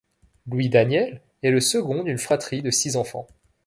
Louis 0.47 0.69
Daniel 0.69 1.21
est 1.43 1.51
le 1.51 1.59
second 1.59 2.01
d'une 2.03 2.17
fratrie 2.17 2.63
de 2.63 2.71
six 2.71 2.95
enfants. 2.95 3.27